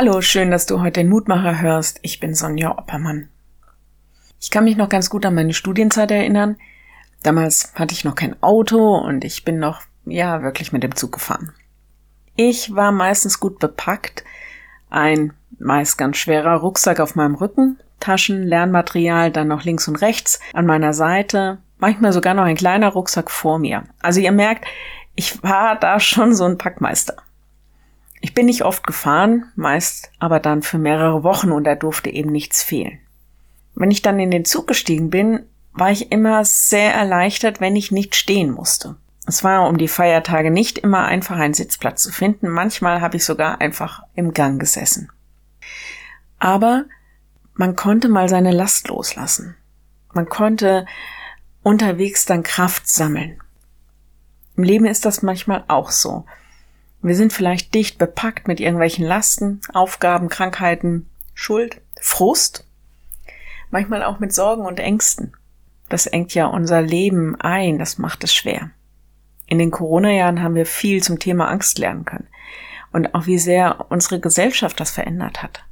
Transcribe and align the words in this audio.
Hallo, 0.00 0.20
schön, 0.20 0.52
dass 0.52 0.64
du 0.64 0.80
heute 0.80 1.00
den 1.00 1.08
Mutmacher 1.08 1.60
hörst. 1.60 1.98
Ich 2.02 2.20
bin 2.20 2.32
Sonja 2.32 2.78
Oppermann. 2.78 3.30
Ich 4.38 4.52
kann 4.52 4.62
mich 4.62 4.76
noch 4.76 4.88
ganz 4.88 5.10
gut 5.10 5.26
an 5.26 5.34
meine 5.34 5.54
Studienzeit 5.54 6.12
erinnern. 6.12 6.56
Damals 7.24 7.72
hatte 7.74 7.94
ich 7.94 8.04
noch 8.04 8.14
kein 8.14 8.40
Auto 8.40 8.94
und 8.94 9.24
ich 9.24 9.44
bin 9.44 9.58
noch, 9.58 9.80
ja, 10.04 10.40
wirklich 10.44 10.72
mit 10.72 10.84
dem 10.84 10.94
Zug 10.94 11.10
gefahren. 11.10 11.52
Ich 12.36 12.76
war 12.76 12.92
meistens 12.92 13.40
gut 13.40 13.58
bepackt. 13.58 14.22
Ein 14.88 15.32
meist 15.58 15.98
ganz 15.98 16.18
schwerer 16.18 16.58
Rucksack 16.58 17.00
auf 17.00 17.16
meinem 17.16 17.34
Rücken, 17.34 17.80
Taschen, 17.98 18.44
Lernmaterial 18.44 19.32
dann 19.32 19.48
noch 19.48 19.64
links 19.64 19.88
und 19.88 19.96
rechts 19.96 20.38
an 20.52 20.64
meiner 20.64 20.92
Seite, 20.92 21.58
manchmal 21.78 22.12
sogar 22.12 22.34
noch 22.34 22.44
ein 22.44 22.54
kleiner 22.54 22.90
Rucksack 22.90 23.32
vor 23.32 23.58
mir. 23.58 23.82
Also 24.00 24.20
ihr 24.20 24.30
merkt, 24.30 24.64
ich 25.16 25.42
war 25.42 25.74
da 25.74 25.98
schon 25.98 26.36
so 26.36 26.44
ein 26.44 26.56
Packmeister. 26.56 27.16
Ich 28.20 28.34
bin 28.34 28.46
nicht 28.46 28.64
oft 28.64 28.86
gefahren, 28.86 29.52
meist 29.54 30.10
aber 30.18 30.40
dann 30.40 30.62
für 30.62 30.78
mehrere 30.78 31.22
Wochen 31.22 31.52
und 31.52 31.64
da 31.64 31.74
durfte 31.74 32.10
eben 32.10 32.30
nichts 32.30 32.62
fehlen. 32.62 32.98
Wenn 33.74 33.90
ich 33.90 34.02
dann 34.02 34.18
in 34.18 34.30
den 34.30 34.44
Zug 34.44 34.66
gestiegen 34.66 35.10
bin, 35.10 35.44
war 35.72 35.90
ich 35.90 36.10
immer 36.10 36.44
sehr 36.44 36.92
erleichtert, 36.92 37.60
wenn 37.60 37.76
ich 37.76 37.92
nicht 37.92 38.16
stehen 38.16 38.50
musste. 38.50 38.96
Es 39.26 39.44
war 39.44 39.68
um 39.68 39.78
die 39.78 39.88
Feiertage 39.88 40.50
nicht 40.50 40.78
immer 40.78 41.04
einfach 41.04 41.36
einen 41.36 41.54
Sitzplatz 41.54 42.02
zu 42.02 42.10
finden, 42.10 42.48
manchmal 42.48 43.00
habe 43.00 43.18
ich 43.18 43.24
sogar 43.24 43.60
einfach 43.60 44.02
im 44.14 44.32
Gang 44.32 44.58
gesessen. 44.58 45.12
Aber 46.38 46.86
man 47.54 47.76
konnte 47.76 48.08
mal 48.08 48.28
seine 48.28 48.52
Last 48.52 48.88
loslassen. 48.88 49.54
Man 50.12 50.28
konnte 50.28 50.86
unterwegs 51.62 52.24
dann 52.24 52.42
Kraft 52.42 52.88
sammeln. 52.88 53.40
Im 54.56 54.64
Leben 54.64 54.86
ist 54.86 55.04
das 55.04 55.22
manchmal 55.22 55.64
auch 55.68 55.90
so. 55.90 56.24
Wir 57.00 57.14
sind 57.14 57.32
vielleicht 57.32 57.74
dicht 57.74 57.98
bepackt 57.98 58.48
mit 58.48 58.60
irgendwelchen 58.60 59.04
Lasten, 59.04 59.60
Aufgaben, 59.72 60.28
Krankheiten, 60.28 61.08
Schuld, 61.34 61.80
Frust, 62.00 62.64
manchmal 63.70 64.02
auch 64.02 64.18
mit 64.18 64.32
Sorgen 64.32 64.66
und 64.66 64.80
Ängsten. 64.80 65.36
Das 65.88 66.06
engt 66.06 66.34
ja 66.34 66.46
unser 66.46 66.82
Leben 66.82 67.40
ein, 67.40 67.78
das 67.78 67.98
macht 67.98 68.24
es 68.24 68.34
schwer. 68.34 68.70
In 69.46 69.58
den 69.58 69.70
Corona-Jahren 69.70 70.42
haben 70.42 70.54
wir 70.54 70.66
viel 70.66 71.02
zum 71.02 71.18
Thema 71.18 71.48
Angst 71.48 71.78
lernen 71.78 72.04
können 72.04 72.28
und 72.92 73.14
auch 73.14 73.26
wie 73.26 73.38
sehr 73.38 73.86
unsere 73.90 74.20
Gesellschaft 74.20 74.78
das 74.80 74.90
verändert 74.90 75.42
hat. 75.42 75.64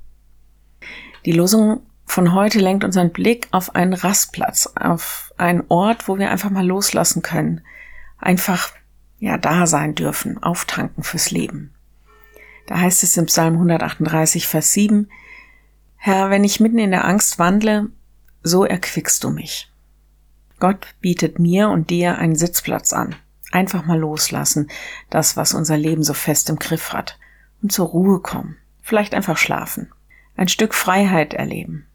Die 1.24 1.32
Losung 1.32 1.80
von 2.04 2.32
heute 2.32 2.60
lenkt 2.60 2.84
unseren 2.84 3.10
Blick 3.10 3.48
auf 3.50 3.74
einen 3.74 3.92
Rastplatz, 3.92 4.72
auf 4.76 5.34
einen 5.36 5.64
Ort, 5.68 6.08
wo 6.08 6.18
wir 6.18 6.30
einfach 6.30 6.50
mal 6.50 6.64
loslassen 6.64 7.20
können, 7.20 7.62
einfach 8.18 8.70
ja 9.18 9.38
da 9.38 9.66
sein 9.66 9.94
dürfen, 9.94 10.42
auftanken 10.42 11.02
fürs 11.02 11.30
Leben. 11.30 11.72
Da 12.66 12.78
heißt 12.78 13.02
es 13.02 13.16
im 13.16 13.26
Psalm 13.26 13.54
138, 13.54 14.46
Vers 14.46 14.72
7, 14.72 15.08
Herr, 15.96 16.30
wenn 16.30 16.44
ich 16.44 16.60
mitten 16.60 16.78
in 16.78 16.90
der 16.90 17.04
Angst 17.04 17.38
wandle, 17.38 17.88
so 18.42 18.64
erquickst 18.64 19.24
du 19.24 19.30
mich. 19.30 19.70
Gott 20.58 20.94
bietet 21.00 21.38
mir 21.38 21.68
und 21.68 21.90
dir 21.90 22.18
einen 22.18 22.36
Sitzplatz 22.36 22.92
an. 22.92 23.14
Einfach 23.52 23.84
mal 23.86 23.98
loslassen, 23.98 24.68
das, 25.10 25.36
was 25.36 25.54
unser 25.54 25.76
Leben 25.76 26.02
so 26.02 26.14
fest 26.14 26.50
im 26.50 26.58
Griff 26.58 26.92
hat, 26.92 27.18
und 27.62 27.72
zur 27.72 27.86
Ruhe 27.86 28.20
kommen. 28.20 28.56
Vielleicht 28.82 29.14
einfach 29.14 29.36
schlafen. 29.36 29.90
Ein 30.36 30.48
Stück 30.48 30.74
Freiheit 30.74 31.34
erleben. 31.34 31.86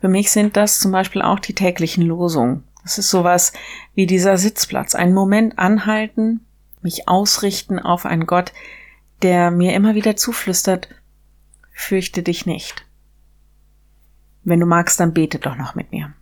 Für 0.00 0.08
mich 0.08 0.30
sind 0.30 0.56
das 0.56 0.78
zum 0.78 0.92
Beispiel 0.92 1.22
auch 1.22 1.40
die 1.40 1.54
täglichen 1.54 2.04
Losungen. 2.04 2.64
Das 2.82 2.98
ist 2.98 3.10
sowas 3.10 3.52
wie 3.94 4.06
dieser 4.06 4.38
Sitzplatz. 4.38 4.94
Einen 4.94 5.14
Moment 5.14 5.58
anhalten, 5.58 6.45
mich 6.86 7.08
ausrichten 7.08 7.80
auf 7.80 8.06
einen 8.06 8.26
Gott, 8.26 8.52
der 9.22 9.50
mir 9.50 9.74
immer 9.74 9.96
wieder 9.96 10.14
zuflüstert, 10.14 10.88
fürchte 11.72 12.22
dich 12.22 12.46
nicht. 12.46 12.86
Wenn 14.44 14.60
du 14.60 14.66
magst, 14.66 15.00
dann 15.00 15.12
bete 15.12 15.40
doch 15.40 15.56
noch 15.56 15.74
mit 15.74 15.90
mir. 15.90 16.14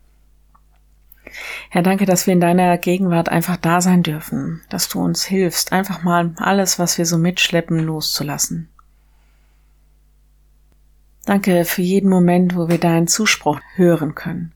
Herr, 1.68 1.82
danke, 1.82 2.06
dass 2.06 2.26
wir 2.26 2.32
in 2.32 2.40
deiner 2.40 2.78
Gegenwart 2.78 3.28
einfach 3.28 3.58
da 3.58 3.82
sein 3.82 4.02
dürfen, 4.02 4.62
dass 4.70 4.88
du 4.88 5.00
uns 5.00 5.24
hilfst, 5.24 5.72
einfach 5.72 6.02
mal 6.02 6.32
alles, 6.36 6.78
was 6.78 6.96
wir 6.96 7.04
so 7.04 7.18
mitschleppen, 7.18 7.78
loszulassen. 7.78 8.70
Danke 11.26 11.66
für 11.66 11.82
jeden 11.82 12.08
Moment, 12.08 12.56
wo 12.56 12.68
wir 12.68 12.78
deinen 12.78 13.08
Zuspruch 13.08 13.60
hören 13.74 14.14
können. 14.14 14.52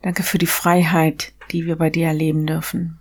Danke 0.00 0.22
für 0.22 0.38
die 0.38 0.46
Freiheit, 0.46 1.32
die 1.50 1.66
wir 1.66 1.76
bei 1.76 1.90
dir 1.90 2.06
erleben 2.06 2.46
dürfen. 2.46 2.98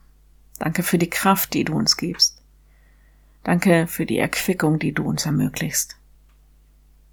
Danke 0.60 0.84
für 0.84 0.98
die 0.98 1.10
Kraft, 1.10 1.54
die 1.54 1.64
du 1.64 1.74
uns 1.74 1.98
gibst. 1.98 2.42
Danke 3.44 3.88
für 3.88 4.06
die 4.06 4.18
Erquickung, 4.18 4.80
die 4.80 4.94
du 4.94 5.04
uns 5.04 5.26
ermöglichst. 5.26 5.98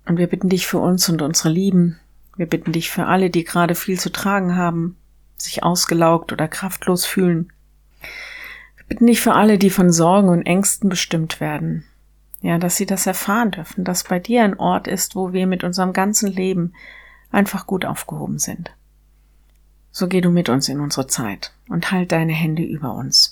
Und 0.06 0.18
wir 0.18 0.26
bitten 0.26 0.48
dich 0.48 0.66
für 0.66 0.78
uns 0.78 1.08
und 1.08 1.22
unsere 1.22 1.50
Lieben. 1.50 1.98
Wir 2.36 2.46
bitten 2.46 2.72
dich 2.72 2.90
für 2.90 3.06
alle, 3.06 3.30
die 3.30 3.44
gerade 3.44 3.74
viel 3.74 3.98
zu 3.98 4.10
tragen 4.10 4.56
haben, 4.56 4.96
sich 5.36 5.62
ausgelaugt 5.62 6.32
oder 6.32 6.48
kraftlos 6.48 7.04
fühlen. 7.04 7.52
Wir 8.76 8.86
bitten 8.86 9.06
dich 9.06 9.20
für 9.20 9.34
alle, 9.34 9.58
die 9.58 9.70
von 9.70 9.92
Sorgen 9.92 10.28
und 10.28 10.42
Ängsten 10.42 10.88
bestimmt 10.88 11.40
werden. 11.40 11.84
Ja, 12.40 12.58
dass 12.58 12.76
sie 12.76 12.86
das 12.86 13.06
erfahren 13.06 13.52
dürfen, 13.52 13.84
dass 13.84 14.04
bei 14.04 14.18
dir 14.18 14.42
ein 14.42 14.58
Ort 14.58 14.88
ist, 14.88 15.14
wo 15.14 15.32
wir 15.32 15.46
mit 15.46 15.62
unserem 15.62 15.92
ganzen 15.92 16.32
Leben 16.32 16.72
einfach 17.30 17.66
gut 17.66 17.84
aufgehoben 17.84 18.38
sind. 18.38 18.72
So 19.92 20.08
geh 20.08 20.20
du 20.20 20.30
mit 20.30 20.48
uns 20.48 20.68
in 20.68 20.80
unsere 20.80 21.06
Zeit 21.06 21.52
und 21.68 21.92
halt 21.92 22.12
deine 22.12 22.32
Hände 22.32 22.62
über 22.62 22.94
uns. 22.94 23.31